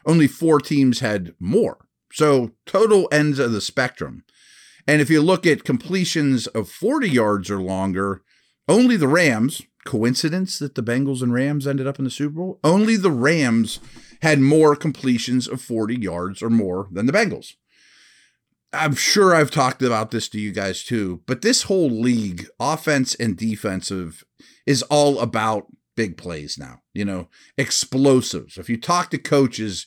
only 0.07 0.27
four 0.27 0.61
teams 0.61 1.01
had 1.01 1.35
more. 1.39 1.89
So 2.13 2.53
total 2.65 3.09
ends 3.13 3.39
of 3.39 3.53
the 3.53 3.61
spectrum. 3.61 4.25
And 4.87 5.03
if 5.03 5.11
you 5.11 5.21
look 5.21 5.47
at 5.47 5.65
completions 5.65 6.47
of 6.47 6.71
40 6.71 7.11
yards 7.11 7.51
or 7.51 7.61
longer, 7.61 8.23
only 8.67 8.97
the 8.97 9.09
Rams, 9.09 9.61
coincidence 9.89 10.59
that 10.59 10.75
the 10.75 10.83
Bengals 10.83 11.23
and 11.23 11.33
Rams 11.33 11.67
ended 11.67 11.87
up 11.87 11.99
in 11.99 12.05
the 12.05 12.11
Super 12.11 12.35
Bowl? 12.35 12.61
Only 12.63 12.97
the 12.97 13.11
Rams 13.11 13.81
had 14.21 14.39
more 14.39 14.77
completions 14.77 15.49
of 15.49 15.63
40 15.63 15.97
yards 15.99 16.43
or 16.43 16.51
more 16.51 16.89
than 16.93 17.07
the 17.07 17.13
Bengals. 17.13 17.55
I'm 18.71 18.95
sure 18.95 19.35
I've 19.35 19.51
talked 19.51 19.83
about 19.83 20.11
this 20.11 20.29
to 20.29 20.39
you 20.39 20.53
guys 20.53 20.85
too, 20.85 21.23
but 21.25 21.41
this 21.41 21.63
whole 21.63 21.89
league, 21.89 22.47
offense 22.61 23.15
and 23.15 23.35
defensive, 23.35 24.25
is 24.67 24.83
all 24.83 25.21
about 25.21 25.69
big 25.97 26.19
plays 26.19 26.59
now, 26.59 26.83
you 26.93 27.07
know, 27.07 27.31
explosives. 27.57 28.59
If 28.59 28.69
you 28.69 28.77
talk 28.77 29.09
to 29.11 29.19
coaches, 29.19 29.87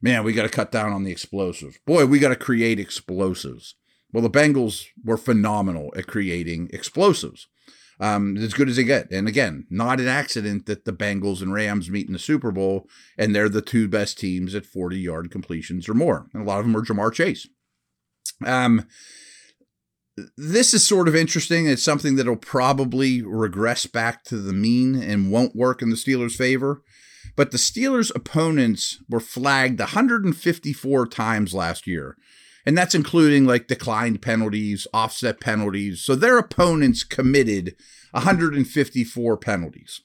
man, 0.00 0.24
we 0.24 0.32
got 0.32 0.44
to 0.44 0.48
cut 0.48 0.72
down 0.72 0.92
on 0.92 1.04
the 1.04 1.12
explosives. 1.12 1.78
Boy, 1.86 2.06
we 2.06 2.18
got 2.18 2.30
to 2.30 2.36
create 2.36 2.80
explosives. 2.80 3.74
Well, 4.14 4.22
the 4.22 4.30
Bengals 4.30 4.86
were 5.04 5.18
phenomenal 5.18 5.92
at 5.94 6.06
creating 6.06 6.70
explosives. 6.72 7.48
Um, 8.02 8.36
as 8.36 8.52
good 8.52 8.68
as 8.68 8.74
they 8.74 8.82
get. 8.82 9.12
And 9.12 9.28
again, 9.28 9.64
not 9.70 10.00
an 10.00 10.08
accident 10.08 10.66
that 10.66 10.84
the 10.84 10.92
Bengals 10.92 11.40
and 11.40 11.52
Rams 11.52 11.88
meet 11.88 12.08
in 12.08 12.12
the 12.12 12.18
Super 12.18 12.50
Bowl, 12.50 12.88
and 13.16 13.32
they're 13.32 13.48
the 13.48 13.62
two 13.62 13.86
best 13.86 14.18
teams 14.18 14.56
at 14.56 14.66
40 14.66 14.98
yard 14.98 15.30
completions 15.30 15.88
or 15.88 15.94
more. 15.94 16.26
And 16.34 16.42
a 16.42 16.44
lot 16.44 16.58
of 16.58 16.66
them 16.66 16.76
are 16.76 16.82
Ja'Marr 16.82 17.12
Chase. 17.12 17.46
Um, 18.44 18.88
this 20.36 20.74
is 20.74 20.84
sort 20.84 21.06
of 21.06 21.14
interesting. 21.14 21.66
It's 21.66 21.84
something 21.84 22.16
that'll 22.16 22.36
probably 22.36 23.22
regress 23.22 23.86
back 23.86 24.24
to 24.24 24.36
the 24.36 24.52
mean 24.52 24.94
and 24.94 25.30
won't 25.30 25.54
work 25.54 25.80
in 25.80 25.90
the 25.90 25.96
Steelers' 25.96 26.36
favor. 26.36 26.82
But 27.36 27.50
the 27.50 27.58
Steelers' 27.58 28.14
opponents 28.14 29.02
were 29.08 29.20
flagged 29.20 29.78
154 29.78 31.06
times 31.06 31.54
last 31.54 31.86
year. 31.86 32.16
And 32.64 32.78
that's 32.78 32.94
including 32.94 33.44
like 33.46 33.66
declined 33.66 34.22
penalties, 34.22 34.86
offset 34.94 35.40
penalties. 35.40 36.02
So 36.02 36.14
their 36.14 36.38
opponents 36.38 37.02
committed 37.02 37.74
154 38.12 39.36
penalties. 39.38 40.00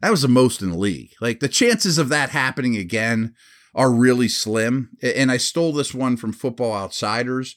That 0.00 0.10
was 0.10 0.22
the 0.22 0.28
most 0.28 0.62
in 0.62 0.70
the 0.70 0.78
league. 0.78 1.12
Like 1.20 1.40
the 1.40 1.48
chances 1.48 1.96
of 1.96 2.08
that 2.10 2.30
happening 2.30 2.76
again 2.76 3.34
are 3.74 3.90
really 3.90 4.28
slim. 4.28 4.90
And 5.02 5.30
I 5.30 5.36
stole 5.36 5.72
this 5.72 5.94
one 5.94 6.16
from 6.16 6.32
Football 6.32 6.74
Outsiders. 6.74 7.54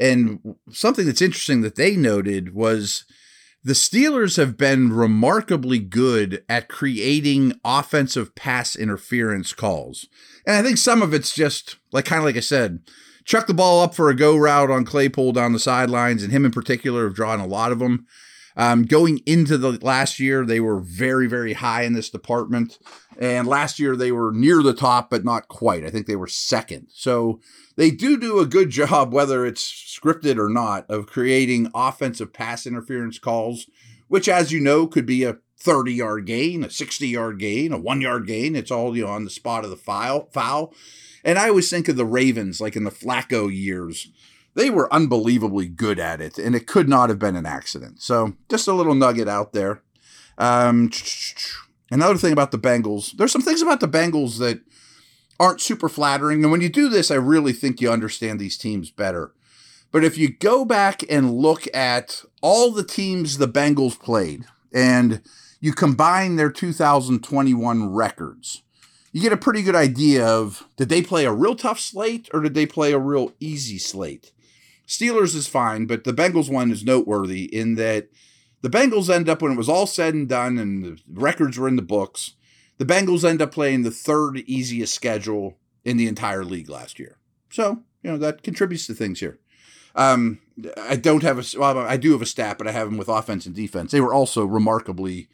And 0.00 0.40
something 0.70 1.06
that's 1.06 1.22
interesting 1.22 1.60
that 1.60 1.76
they 1.76 1.94
noted 1.94 2.54
was 2.54 3.04
the 3.62 3.74
Steelers 3.74 4.36
have 4.38 4.56
been 4.56 4.92
remarkably 4.92 5.78
good 5.78 6.42
at 6.48 6.68
creating 6.68 7.52
offensive 7.64 8.34
pass 8.34 8.74
interference 8.74 9.52
calls. 9.52 10.08
And 10.46 10.56
I 10.56 10.62
think 10.62 10.78
some 10.78 11.02
of 11.02 11.14
it's 11.14 11.32
just 11.32 11.76
like 11.92 12.06
kind 12.06 12.18
of 12.18 12.24
like 12.24 12.36
I 12.36 12.40
said, 12.40 12.80
chuck 13.24 13.46
the 13.46 13.54
ball 13.54 13.82
up 13.82 13.94
for 13.94 14.10
a 14.10 14.16
go 14.16 14.36
route 14.36 14.70
on 14.70 14.84
Claypool 14.84 15.32
down 15.32 15.52
the 15.52 15.58
sidelines, 15.58 16.22
and 16.22 16.32
him 16.32 16.44
in 16.44 16.50
particular 16.50 17.04
have 17.04 17.14
drawn 17.14 17.40
a 17.40 17.46
lot 17.46 17.72
of 17.72 17.78
them. 17.78 18.06
Um, 18.56 18.84
going 18.84 19.20
into 19.24 19.56
the 19.56 19.72
last 19.84 20.20
year, 20.20 20.44
they 20.44 20.60
were 20.60 20.80
very, 20.80 21.26
very 21.26 21.54
high 21.54 21.82
in 21.82 21.94
this 21.94 22.10
department. 22.10 22.78
And 23.18 23.46
last 23.46 23.78
year, 23.78 23.96
they 23.96 24.12
were 24.12 24.32
near 24.32 24.62
the 24.62 24.74
top, 24.74 25.10
but 25.10 25.24
not 25.24 25.48
quite. 25.48 25.84
I 25.84 25.90
think 25.90 26.06
they 26.06 26.16
were 26.16 26.26
second. 26.26 26.88
So 26.90 27.40
they 27.76 27.90
do 27.90 28.18
do 28.18 28.40
a 28.40 28.46
good 28.46 28.70
job, 28.82 29.12
whether 29.12 29.46
it's 29.46 29.62
scripted 29.64 30.38
or 30.38 30.48
not, 30.48 30.88
of 30.90 31.06
creating 31.06 31.70
offensive 31.74 32.32
pass 32.32 32.66
interference 32.66 33.18
calls, 33.18 33.66
which, 34.08 34.28
as 34.28 34.52
you 34.52 34.60
know, 34.60 34.86
could 34.86 35.06
be 35.06 35.24
a 35.24 35.38
30 35.62 35.92
yard 35.92 36.26
gain, 36.26 36.64
a 36.64 36.70
60 36.70 37.08
yard 37.08 37.38
gain, 37.38 37.72
a 37.72 37.78
one 37.78 38.00
yard 38.00 38.26
gain. 38.26 38.56
It's 38.56 38.70
all 38.70 38.96
you 38.96 39.04
know, 39.04 39.10
on 39.10 39.24
the 39.24 39.30
spot 39.30 39.64
of 39.64 39.70
the 39.70 39.76
foul. 39.76 40.28
foul. 40.32 40.74
And 41.24 41.38
I 41.38 41.48
always 41.48 41.70
think 41.70 41.88
of 41.88 41.96
the 41.96 42.04
Ravens, 42.04 42.60
like 42.60 42.76
in 42.76 42.84
the 42.84 42.90
Flacco 42.90 43.52
years 43.52 44.08
they 44.54 44.70
were 44.70 44.92
unbelievably 44.92 45.68
good 45.68 45.98
at 45.98 46.20
it, 46.20 46.38
and 46.38 46.54
it 46.54 46.66
could 46.66 46.88
not 46.88 47.08
have 47.08 47.18
been 47.18 47.36
an 47.36 47.46
accident. 47.46 48.02
So, 48.02 48.34
just 48.48 48.68
a 48.68 48.72
little 48.72 48.94
nugget 48.94 49.28
out 49.28 49.52
there. 49.52 49.82
Um, 50.38 50.90
another 51.90 52.18
thing 52.18 52.32
about 52.32 52.50
the 52.50 52.58
Bengals, 52.58 53.12
there's 53.12 53.32
some 53.32 53.42
things 53.42 53.62
about 53.62 53.80
the 53.80 53.88
Bengals 53.88 54.38
that 54.38 54.60
aren't 55.40 55.60
super 55.60 55.88
flattering. 55.88 56.42
And 56.42 56.52
when 56.52 56.60
you 56.60 56.68
do 56.68 56.88
this, 56.88 57.10
I 57.10 57.16
really 57.16 57.52
think 57.52 57.80
you 57.80 57.90
understand 57.90 58.38
these 58.38 58.58
teams 58.58 58.90
better. 58.90 59.32
But 59.90 60.04
if 60.04 60.16
you 60.16 60.32
go 60.32 60.64
back 60.64 61.02
and 61.10 61.34
look 61.34 61.66
at 61.74 62.22
all 62.40 62.70
the 62.70 62.84
teams 62.84 63.38
the 63.38 63.48
Bengals 63.48 63.98
played 63.98 64.44
and 64.72 65.22
you 65.62 65.72
combine 65.72 66.34
their 66.34 66.50
2021 66.50 67.94
records, 67.94 68.62
you 69.12 69.22
get 69.22 69.32
a 69.32 69.36
pretty 69.36 69.62
good 69.62 69.76
idea 69.76 70.26
of 70.26 70.66
did 70.76 70.88
they 70.88 71.00
play 71.00 71.24
a 71.24 71.32
real 71.32 71.54
tough 71.54 71.78
slate 71.78 72.28
or 72.34 72.40
did 72.40 72.54
they 72.54 72.66
play 72.66 72.92
a 72.92 72.98
real 72.98 73.32
easy 73.38 73.78
slate? 73.78 74.32
Steelers 74.88 75.36
is 75.36 75.46
fine, 75.46 75.86
but 75.86 76.02
the 76.02 76.12
Bengals 76.12 76.52
one 76.52 76.72
is 76.72 76.84
noteworthy 76.84 77.44
in 77.44 77.76
that 77.76 78.08
the 78.62 78.68
Bengals 78.68 79.08
end 79.08 79.28
up, 79.28 79.40
when 79.40 79.52
it 79.52 79.56
was 79.56 79.68
all 79.68 79.86
said 79.86 80.14
and 80.14 80.28
done 80.28 80.58
and 80.58 80.84
the 80.84 80.98
records 81.08 81.56
were 81.56 81.68
in 81.68 81.76
the 81.76 81.82
books, 81.82 82.32
the 82.78 82.84
Bengals 82.84 83.24
end 83.24 83.40
up 83.40 83.52
playing 83.52 83.82
the 83.82 83.92
third 83.92 84.38
easiest 84.38 84.92
schedule 84.92 85.58
in 85.84 85.96
the 85.96 86.08
entire 86.08 86.44
league 86.44 86.68
last 86.68 86.98
year. 86.98 87.18
So, 87.50 87.84
you 88.02 88.10
know, 88.10 88.18
that 88.18 88.42
contributes 88.42 88.88
to 88.88 88.94
things 88.94 89.20
here. 89.20 89.38
Um, 89.94 90.40
I 90.76 90.96
don't 90.96 91.22
have 91.22 91.38
a, 91.38 91.58
well, 91.58 91.78
I 91.78 91.96
do 91.96 92.12
have 92.12 92.22
a 92.22 92.26
stat, 92.26 92.58
but 92.58 92.66
I 92.66 92.72
have 92.72 92.88
them 92.88 92.98
with 92.98 93.08
offense 93.08 93.46
and 93.46 93.54
defense. 93.54 93.90
They 93.90 94.00
were 94.00 94.14
also 94.14 94.44
remarkably 94.44 95.28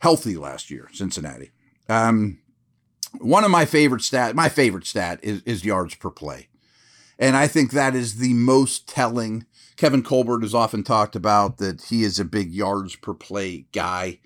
healthy 0.00 0.36
last 0.36 0.70
year, 0.70 0.88
Cincinnati. 0.92 1.50
Um, 1.88 2.38
one 3.20 3.44
of 3.44 3.50
my 3.50 3.64
favorite 3.64 4.02
stat, 4.02 4.34
my 4.34 4.48
favorite 4.48 4.86
stat 4.86 5.20
is, 5.22 5.42
is 5.42 5.64
yards 5.64 5.94
per 5.94 6.10
play. 6.10 6.48
And 7.18 7.36
I 7.36 7.46
think 7.46 7.70
that 7.70 7.94
is 7.94 8.16
the 8.16 8.34
most 8.34 8.88
telling. 8.88 9.46
Kevin 9.76 10.02
Colbert 10.02 10.42
has 10.42 10.54
often 10.54 10.82
talked 10.82 11.14
about 11.14 11.58
that 11.58 11.82
he 11.84 12.02
is 12.02 12.18
a 12.18 12.24
big 12.24 12.52
yards 12.52 12.96
per 12.96 13.14
play 13.14 13.66
guy. 13.72 14.18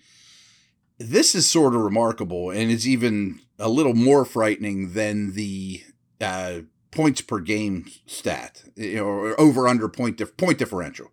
This 0.99 1.35
is 1.35 1.47
sort 1.47 1.75
of 1.75 1.83
remarkable, 1.83 2.51
and 2.51 2.71
it's 2.71 2.87
even 2.87 3.41
a 3.59 3.69
little 3.69 3.95
more 3.95 4.25
frightening 4.25 4.93
than 4.93 5.35
the 5.35 5.83
uh, 6.21 6.61
points 6.97 7.21
per 7.21 7.39
game 7.41 7.87
stat, 8.07 8.65
or 8.99 9.39
over 9.39 9.69
under 9.69 9.87
point 9.87 10.17
dif- 10.17 10.37
point 10.39 10.59
differential. 10.59 11.11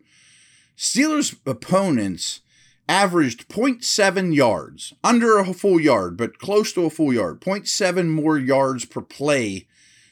Steelers 0.78 1.36
opponents 1.46 2.40
averaged 2.88 3.50
0.7 3.50 4.34
yards, 4.34 4.94
under 5.04 5.38
a 5.38 5.54
full 5.54 5.80
yard, 5.80 6.18
but 6.18 6.40
close 6.40 6.72
to 6.74 6.86
a 6.86 6.90
full 6.90 7.14
yard, 7.14 7.42
0.7 7.42 8.08
more 8.08 8.38
yards 8.38 8.86
per 8.86 9.02
play 9.02 9.68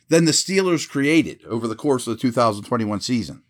than 0.09 0.25
the 0.25 0.31
Steelers 0.33 0.87
created 0.87 1.41
over 1.45 1.67
the 1.67 1.75
course 1.75 2.05
of 2.05 2.15
the 2.15 2.21
2021 2.21 2.99
season. 2.99 3.41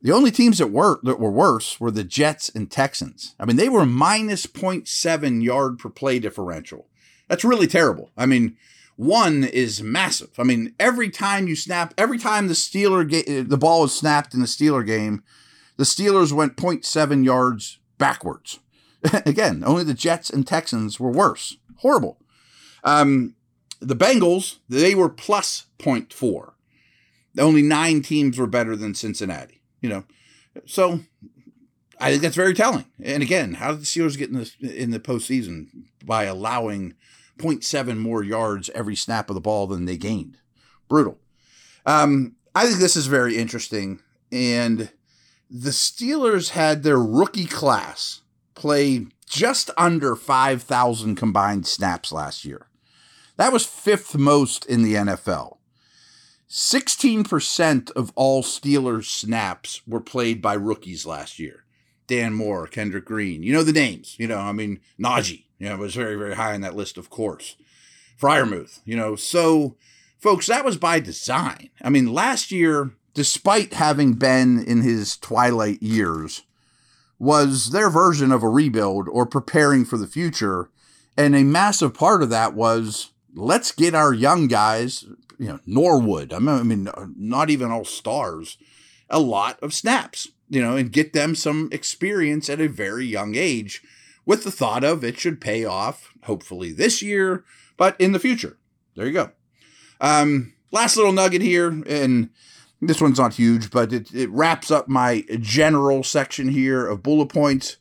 The 0.00 0.12
only 0.12 0.30
teams 0.30 0.58
that 0.58 0.68
were 0.68 1.00
that 1.02 1.20
were 1.20 1.30
worse 1.30 1.78
were 1.78 1.90
the 1.90 2.04
Jets 2.04 2.48
and 2.48 2.70
Texans. 2.70 3.34
I 3.38 3.44
mean, 3.44 3.56
they 3.56 3.68
were 3.68 3.84
minus 3.84 4.46
0.7 4.46 5.42
yard 5.42 5.78
per 5.78 5.90
play 5.90 6.18
differential. 6.18 6.86
That's 7.28 7.44
really 7.44 7.66
terrible. 7.66 8.10
I 8.16 8.24
mean, 8.24 8.56
one 8.96 9.44
is 9.44 9.82
massive. 9.82 10.30
I 10.38 10.42
mean, 10.42 10.74
every 10.80 11.10
time 11.10 11.48
you 11.48 11.54
snap, 11.54 11.94
every 11.96 12.18
time 12.18 12.48
the 12.48 12.54
Steeler 12.54 13.08
ga- 13.08 13.42
the 13.42 13.58
ball 13.58 13.84
is 13.84 13.94
snapped 13.94 14.34
in 14.34 14.40
the 14.40 14.46
Steeler 14.46 14.84
game, 14.84 15.22
the 15.76 15.84
Steelers 15.84 16.32
went 16.32 16.56
0.7 16.56 17.24
yards 17.24 17.78
backwards. 17.98 18.58
Again, 19.26 19.62
only 19.64 19.84
the 19.84 19.94
Jets 19.94 20.30
and 20.30 20.46
Texans 20.46 20.98
were 20.98 21.10
worse. 21.10 21.58
Horrible. 21.78 22.18
Um, 22.84 23.34
the 23.80 23.96
Bengals, 23.96 24.58
they 24.68 24.94
were 24.94 25.10
plus 25.10 25.66
0.4. 25.78 26.52
Only 27.38 27.62
nine 27.62 28.00
teams 28.00 28.38
were 28.38 28.46
better 28.46 28.74
than 28.76 28.94
Cincinnati, 28.94 29.60
you 29.82 29.90
know. 29.90 30.04
So 30.64 31.00
I 32.00 32.10
think 32.10 32.22
that's 32.22 32.36
very 32.36 32.54
telling. 32.54 32.86
And 33.02 33.22
again, 33.22 33.54
how 33.54 33.72
did 33.72 33.80
the 33.80 33.84
Steelers 33.84 34.16
get 34.16 34.30
in 34.30 34.36
the 34.36 34.82
in 34.82 34.90
the 34.90 35.00
postseason 35.00 35.66
by 36.02 36.24
allowing 36.24 36.94
0.7 37.38 37.98
more 37.98 38.22
yards 38.22 38.70
every 38.70 38.96
snap 38.96 39.30
of 39.30 39.34
the 39.34 39.40
ball 39.40 39.66
than 39.66 39.84
they 39.84 39.96
gained? 39.96 40.38
Brutal. 40.88 41.18
Um, 41.84 42.36
I 42.54 42.66
think 42.66 42.78
this 42.78 42.96
is 42.96 43.06
very 43.06 43.36
interesting. 43.36 44.00
And 44.32 44.90
the 45.50 45.70
Steelers 45.70 46.50
had 46.50 46.82
their 46.82 46.98
rookie 46.98 47.46
class 47.46 48.22
play 48.54 49.06
just 49.28 49.70
under 49.76 50.16
5,000 50.16 51.16
combined 51.16 51.66
snaps 51.66 52.12
last 52.12 52.44
year. 52.44 52.68
That 53.36 53.52
was 53.52 53.66
fifth 53.66 54.16
most 54.16 54.64
in 54.64 54.82
the 54.82 54.94
NFL. 54.94 55.58
16% 56.48 57.90
of 57.92 58.12
all 58.14 58.42
Steelers 58.42 59.06
snaps 59.06 59.82
were 59.86 60.00
played 60.00 60.40
by 60.40 60.54
rookies 60.54 61.04
last 61.04 61.38
year. 61.38 61.65
Dan 62.06 62.32
Moore, 62.32 62.66
Kendrick 62.66 63.04
Green, 63.04 63.42
you 63.42 63.52
know 63.52 63.62
the 63.62 63.72
names. 63.72 64.16
You 64.18 64.28
know, 64.28 64.38
I 64.38 64.52
mean, 64.52 64.80
Najee, 64.98 65.44
you 65.58 65.68
know, 65.68 65.76
was 65.76 65.94
very, 65.94 66.16
very 66.16 66.34
high 66.34 66.54
on 66.54 66.60
that 66.62 66.76
list, 66.76 66.96
of 66.98 67.10
course. 67.10 67.56
Freiermuth, 68.20 68.80
you 68.84 68.96
know. 68.96 69.16
So, 69.16 69.76
folks, 70.18 70.46
that 70.46 70.64
was 70.64 70.76
by 70.76 71.00
design. 71.00 71.70
I 71.82 71.90
mean, 71.90 72.12
last 72.12 72.50
year, 72.50 72.92
despite 73.14 73.74
having 73.74 74.14
been 74.14 74.62
in 74.64 74.82
his 74.82 75.16
twilight 75.16 75.82
years, 75.82 76.42
was 77.18 77.70
their 77.70 77.90
version 77.90 78.30
of 78.30 78.42
a 78.42 78.48
rebuild 78.48 79.08
or 79.08 79.26
preparing 79.26 79.84
for 79.84 79.96
the 79.96 80.06
future. 80.06 80.68
And 81.16 81.34
a 81.34 81.44
massive 81.44 81.94
part 81.94 82.22
of 82.22 82.30
that 82.30 82.54
was 82.54 83.10
let's 83.34 83.72
get 83.72 83.94
our 83.94 84.12
young 84.12 84.48
guys, 84.48 85.04
you 85.38 85.48
know, 85.48 85.60
Norwood, 85.66 86.32
I 86.32 86.38
mean, 86.38 86.88
not 87.16 87.50
even 87.50 87.70
all 87.70 87.84
stars, 87.84 88.58
a 89.08 89.18
lot 89.18 89.58
of 89.62 89.74
snaps, 89.74 90.28
you 90.48 90.60
know, 90.60 90.76
and 90.76 90.92
get 90.92 91.12
them 91.12 91.34
some 91.34 91.68
experience 91.72 92.48
at 92.48 92.60
a 92.60 92.68
very 92.68 93.06
young 93.06 93.34
age 93.34 93.82
with 94.24 94.44
the 94.44 94.50
thought 94.50 94.84
of 94.84 95.04
it 95.04 95.18
should 95.18 95.40
pay 95.40 95.64
off, 95.64 96.12
hopefully 96.24 96.72
this 96.72 97.00
year, 97.00 97.44
but 97.76 97.98
in 98.00 98.12
the 98.12 98.18
future. 98.18 98.56
There 98.96 99.06
you 99.06 99.12
go. 99.12 99.30
Um, 100.00 100.54
last 100.72 100.96
little 100.96 101.12
nugget 101.12 101.42
here, 101.42 101.68
and 101.68 102.30
this 102.80 103.00
one's 103.00 103.18
not 103.18 103.34
huge, 103.34 103.70
but 103.70 103.92
it, 103.92 104.12
it 104.12 104.30
wraps 104.30 104.70
up 104.70 104.88
my 104.88 105.24
general 105.40 106.02
section 106.02 106.48
here 106.48 106.86
of 106.86 107.02
bullet 107.02 107.28
points. 107.28 107.76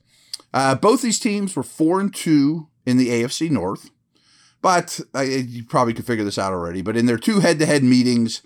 Uh, 0.54 0.76
both 0.76 1.02
these 1.02 1.20
teams 1.20 1.56
were 1.56 1.64
four 1.64 2.00
and 2.00 2.14
two 2.14 2.68
in 2.86 2.98
the 2.98 3.10
AFC 3.10 3.50
North, 3.50 3.90
but 4.62 5.00
uh, 5.14 5.22
you 5.22 5.64
probably 5.64 5.94
could 5.94 6.06
figure 6.06 6.24
this 6.24 6.38
out 6.38 6.54
already. 6.54 6.82
But 6.82 6.96
in 6.96 7.08
their 7.08 7.18
two 7.18 7.40
head-to-head 7.40 7.84
meetings, 7.84 8.42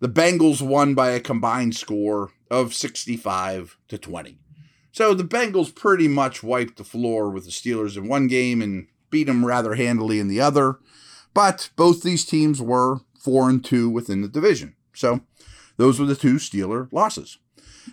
the 0.00 0.08
Bengals 0.08 0.60
won 0.60 0.94
by 0.94 1.10
a 1.10 1.20
combined 1.20 1.74
score 1.74 2.32
of 2.50 2.74
65 2.74 3.78
to 3.88 3.98
20. 3.98 4.38
So 4.92 5.14
the 5.14 5.24
Bengals 5.24 5.74
pretty 5.74 6.08
much 6.08 6.42
wiped 6.42 6.76
the 6.76 6.84
floor 6.84 7.30
with 7.30 7.44
the 7.44 7.50
Steelers 7.50 7.96
in 7.96 8.06
one 8.06 8.28
game 8.28 8.62
and 8.62 8.86
beat 9.10 9.24
them 9.24 9.44
rather 9.44 9.74
handily 9.74 10.20
in 10.20 10.28
the 10.28 10.40
other. 10.40 10.78
But 11.32 11.70
both 11.74 12.02
these 12.02 12.24
teams 12.24 12.62
were 12.62 13.00
four 13.18 13.48
and 13.48 13.64
two 13.64 13.90
within 13.90 14.22
the 14.22 14.28
division. 14.28 14.76
So 14.94 15.20
those 15.76 15.98
were 15.98 16.06
the 16.06 16.14
two 16.14 16.34
Steeler 16.34 16.88
losses. 16.92 17.38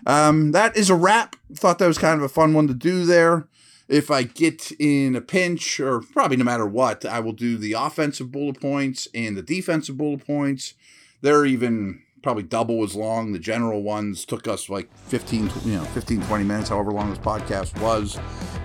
Um, 0.05 0.51
that 0.51 0.77
is 0.77 0.89
a 0.89 0.96
wrap. 0.96 1.36
Thought 1.53 1.79
that 1.79 1.88
was 1.88 1.98
kind 1.98 2.17
of 2.17 2.24
a 2.24 2.29
fun 2.29 2.53
one 2.53 2.67
to 2.67 2.74
do 2.74 3.05
there. 3.05 3.48
If 3.88 4.10
I 4.10 4.24
get 4.24 4.72
in 4.79 5.15
a 5.15 5.22
pinch, 5.22 5.79
or 5.79 6.01
probably 6.01 6.38
no 6.38 6.46
matter 6.46 6.65
what, 6.65 7.03
I 7.03 7.20
will 7.20 7.34
do 7.34 7.58
the 7.58 7.74
offensive 7.74 8.31
bullet 8.31 8.62
points 8.62 9.08
and 9.13 9.36
the 9.36 9.41
defensive 9.41 9.98
bullet 9.98 10.25
points. 10.25 10.75
They're 11.21 11.45
even 11.45 12.01
probably 12.23 12.43
double 12.43 12.83
as 12.83 12.95
long. 12.95 13.31
The 13.31 13.39
general 13.39 13.83
ones 13.83 14.25
took 14.25 14.47
us 14.47 14.69
like 14.69 14.89
15, 15.07 15.49
you 15.65 15.73
know, 15.73 15.83
15, 15.85 16.21
20 16.21 16.43
minutes, 16.43 16.69
however 16.69 16.91
long 16.91 17.09
this 17.09 17.19
podcast 17.19 17.79
was. 17.81 18.19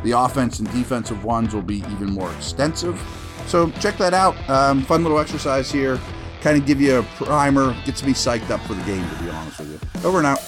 The 0.05 0.13
offense 0.13 0.59
and 0.59 0.71
defensive 0.73 1.25
ones 1.25 1.55
will 1.55 1.63
be 1.63 1.79
even 1.79 2.11
more 2.11 2.33
extensive. 2.35 3.01
So 3.47 3.71
check 3.73 3.97
that 3.99 4.15
out. 4.15 4.37
Um, 4.49 4.83
fun 4.83 5.03
little 5.03 5.19
exercise 5.19 5.71
here. 5.71 5.99
Kind 6.41 6.59
of 6.61 6.67
give 6.67 6.81
you 6.81 6.99
a 6.99 7.03
primer, 7.03 7.75
gets 7.85 8.03
me 8.05 8.13
psyched 8.13 8.51
up 8.51 8.61
for 8.63 8.75
the 8.75 8.83
game, 8.83 9.09
to 9.09 9.25
be 9.25 9.31
honest 9.31 9.59
with 9.59 9.73
you. 9.73 10.09
Over 10.09 10.19
and 10.19 10.27
out. 10.27 10.39